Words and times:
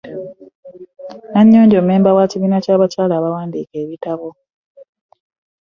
Nannyonjo 1.31 1.79
mmemba 1.81 2.15
wa 2.17 2.25
kibiina 2.31 2.57
kya 2.63 2.75
bakyala 2.81 3.13
abawandiika 3.17 3.75
ebitabo. 3.83 4.27